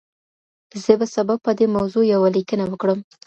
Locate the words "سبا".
1.15-1.35